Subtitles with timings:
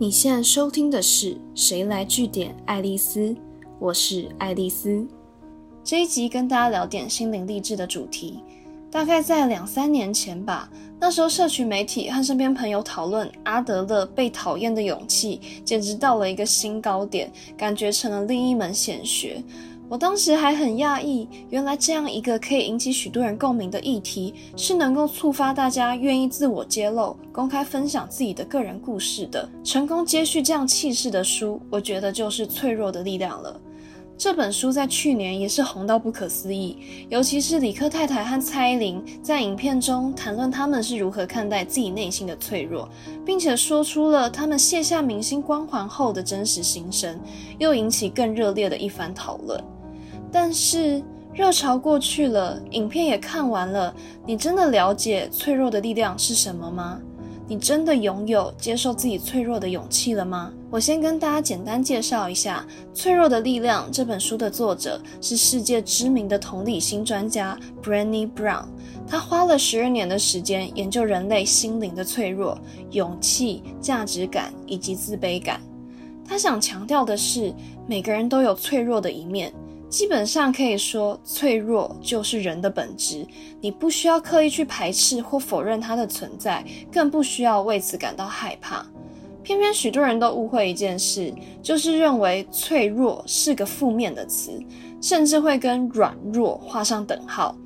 [0.00, 3.20] 你现在收听的是《谁来据点爱丽丝》，
[3.78, 5.06] 我是爱丽丝。
[5.84, 8.42] 这一集跟大家聊点心灵励志的主题。
[8.90, 19.44] 大概在两三年前吧，那时候社群媒体和身边朋友讨论阿德勒被讨厌的勇气，简直到了一个新高点，感觉成了另一门显学。
[19.90, 29.48] 我当时还很讶异，原来这样一个可以引起许多人共鸣的议题，是能够触发大家愿意自我揭露、公开分享自己的个人故事的。
[29.64, 33.60] 成功接续这样气势的书，我觉得就是《脆弱的力量》了。
[34.16, 36.76] 这本书在去年也是红到不可思议，
[37.08, 42.88] 尤其是李克太太和蔡依林在影片中谈论他们是如何看待自己内心的脆弱，
[43.26, 47.18] 并且说出了他们卸下明星光环后的真实心声，
[47.58, 49.60] 又引起更热烈的一番讨论。
[50.32, 51.02] 但是
[51.32, 53.94] 热潮过去了，影片也看完了，
[54.26, 57.00] 你真的了解脆弱的力量是什么吗？
[57.46, 60.52] 你真的拥有接受自己脆弱的勇气了吗？
[60.70, 62.64] 我先跟大家简单介绍一下
[62.96, 68.66] 《脆弱的力量》这本书的作者是世界知名的同理心专家 Brenny Brown。
[69.04, 72.56] 他花了十二年的时间研究人类心灵的脆弱、
[72.92, 75.60] 勇气、价值感以及自卑感。
[76.24, 77.52] 他想强调的是，
[77.88, 79.52] 每个人都有脆弱的一面。
[79.90, 83.26] 基本上可以说，脆弱就是人的本质。
[83.60, 88.86] 你不需要刻意去排斥或否认它的存在，更不需要为此感到害怕。
[89.42, 94.52] 偏偏许多人都误会一件事，就是认为脆弱是个负面的词，
[95.02, 97.56] 甚至会跟软弱画上等号。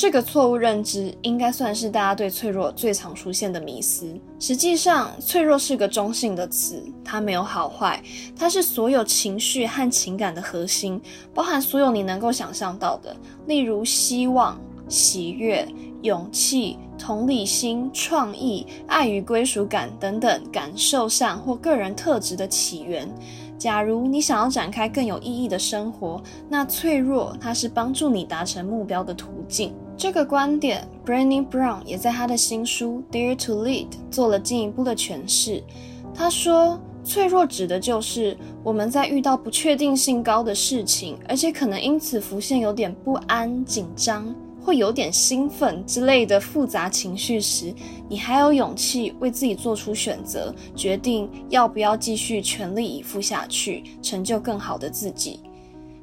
[0.00, 4.10] 这个错误认知应该算是大家对脆弱最常出现的迷思。
[4.38, 8.02] 实际上，脆弱是个中性的词，它没有好坏，
[8.34, 10.98] 它是所有情绪和情感的核心，
[11.34, 13.14] 包含所有你能够想象到的，
[13.46, 15.68] 例如希望、喜悦、
[16.00, 23.06] 勇气、同理心、创意、爱与归属感等等感受上或个人特质的起源。
[23.58, 29.74] 假如你想要展开更有意义的生活，那脆弱它是帮助你达成目标的途径。
[30.00, 35.62] 这个观点，Brené Brown 也在他的新书《Dare to Lead》做了进一步的诠释。
[36.14, 38.34] 他说，脆弱指的就是
[38.64, 47.70] 我们在遇到不确定性高的事情，而且可能因此浮现有点不安、紧张，会有点兴奋之类的复杂情绪时，
[48.08, 55.40] 你还有勇气为自己做出选择，决定要不要继续全力以赴下去，成就更好的自己。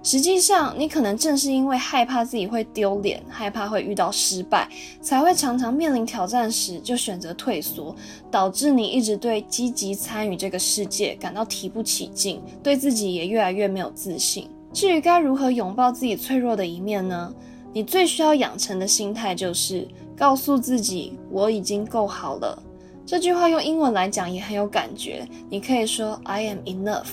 [0.03, 4.69] 实际上，你可能正是因为害怕自己会丢脸，害怕会遇到失败，
[5.01, 7.93] 才会常常面临挑战时就选择退缩，
[8.31, 14.49] 导致你一直对积极参与这个世界感到提不起劲，对自己也越来越没有自信。
[14.71, 17.33] 至于该如何拥抱自己脆弱的一面呢？
[17.73, 22.63] 你最需要养成的心态就是告诉自己：“我已经够好了。”
[23.05, 27.05] 这句话用英文来讲也很有感觉，你可以说 “I am enough”。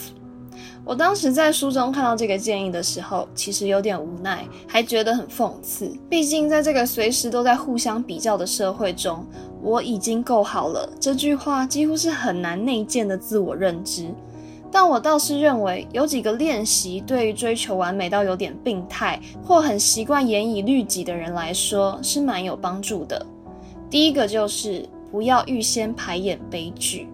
[0.85, 5.91] 我当时在书中看到这个建议的时候，其实有点无奈，还觉得很讽刺。
[6.09, 9.25] 毕竟在这个随时都在互相比较的社会中，
[9.63, 10.89] 我已经够好了。
[11.01, 14.09] 这句话几乎是很难内建的自我认知。
[14.71, 23.25] 但我倒是认为，有几个练习对于追求完美到有点病态，或很习惯严以律己的人来说，是蛮有帮助的。
[23.89, 27.07] 第一个就是不要预先排演悲剧。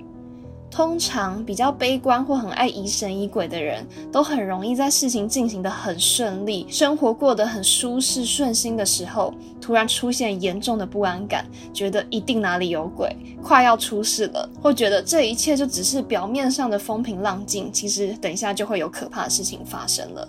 [0.70, 11.44] 通常比较悲观或很爱疑神疑鬼的人，都很容易在事情进行的很顺利，生活过得很舒适顺心的时候，突然出现严重的不安感，
[11.74, 20.28] 觉得一定哪里有鬼，快要出事了，或觉得这一切就只是表面上的风平浪静，其实等一下就会有可怕的事情发生了。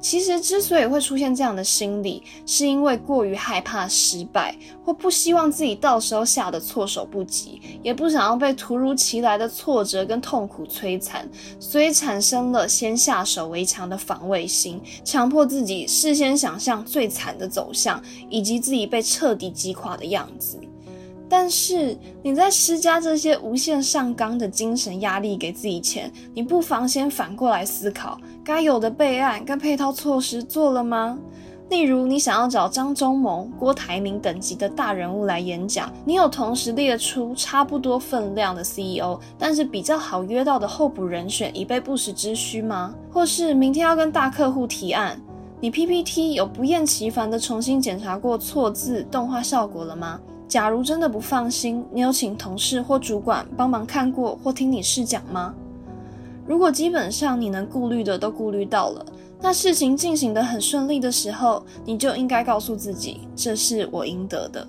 [0.00, 20.60] 其实之所以会出现这样的心理，是因为过于害怕失败，或不希望自己到时候吓得措手不及，也不想要被突如其来的挫折跟痛苦摧残，所以产生了先下手为强的防卫心，强迫自己事先想象最惨的走向，以及自己被彻底击垮的样子。
[21.28, 31.18] 但是你在施加这些无限上纲的精神压力给自己前，你不妨先反过来思考，该有的备案跟配套措施做了吗？
[31.68, 42.94] 例如，你想要找张忠谋、郭台铭等级的大人物来演讲，你有同时列出差不多分量的 CEO，但是比较好约到的候补人选，以备不时之需吗？
[43.12, 45.20] 或是明天要跟大客户提案，
[45.60, 50.20] 你 PPT 有不厌其烦的重新检查过错字、动画效果了吗？
[50.48, 55.54] 假如真的不放心，你有请同事或主管帮忙看过或听你试讲吗？
[56.46, 59.04] 如果基本上你能顾虑的都顾虑到了，
[59.40, 64.66] 那事情进行的很顺利的时候，你就应该告诉自己，这是我应得的，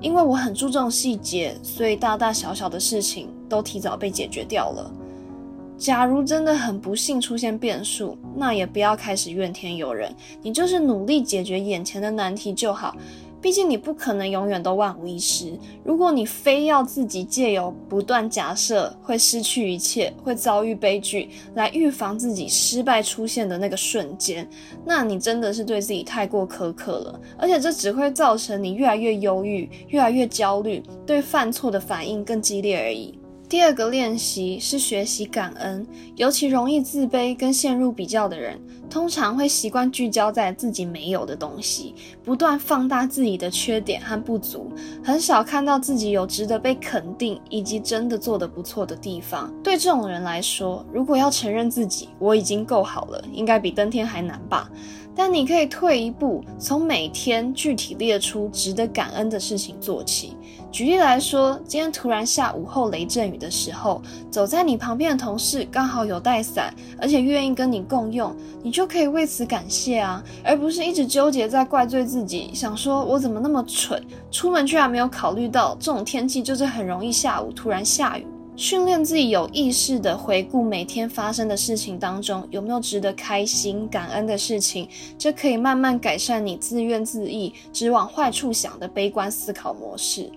[0.00, 4.88] 因为我很注重细节，所以大大小小的事情都提早被解决掉了。
[5.76, 12.96] 假如真的很不幸出现变数，那也不要开始怨天尤人，你就是努力解决眼前的难题就好。
[13.40, 15.52] 毕竟你不可能永远都万无一失。
[15.84, 24.48] 如果你非要自己借由不断假设会失去一切、会遭遇悲剧来预防自己失败出现的那个瞬间，
[24.84, 27.20] 那你真的是对自己太过苛刻了。
[27.36, 33.17] 而且这只会造成你越来越忧郁、越来越焦虑，对犯错的反应更激烈而已。
[33.48, 35.86] 第二个练习是学习感恩，
[36.16, 38.60] 尤其容易自卑跟陷入比较的人，
[38.90, 44.70] 通常会习惯聚焦在自己没有的东西，不断放大自己的缺点和不足，
[45.02, 49.50] 很少看到自己有值得被肯定以及真的做得不错的地方。
[49.64, 54.70] 对这种人来说，如果要承认自己我已经够好了，应该比登天还难吧？
[55.16, 60.36] 但你可以退一步，从每天具体列出值得感恩的事情做起。
[60.70, 74.00] 举例来说，今天突然下午后雷阵雨的时候，走在你旁边的同事刚好有带伞，而且愿意跟你共用，你就可以为此感谢啊，而不是一直纠结在怪罪自己，想说我怎么那么蠢，
[74.30, 78.26] 出门居然没有考虑到这种天气就是很容易下午突然下雨。
[78.54, 90.28] 训练自己有意识的回顾每天发生的事情当中有没有值得开心、感恩的事情，这可以慢慢改善你自怨自艾、只往坏处想的悲观思考模式。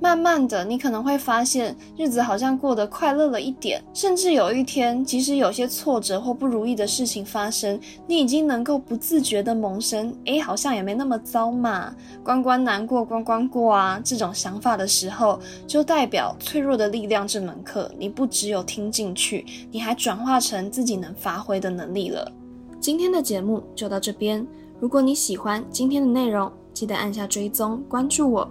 [0.00, 22.30] 慢慢的，你可能会发现日子好像过得快乐了一点，甚至有一天，即使有些挫折或不如意的事情发生，你已经能够不自觉的萌生，哎，好像也没那么糟嘛，关关难过关关过啊，这种想法的时候，就代表脆弱的力量这门课，你不只有听进去，你还转化成自己能发挥的能力了。
[22.78, 24.46] 今天的节目就到这边，
[24.78, 28.50] 如果你喜欢今天的内容，记得按下追踪关注我。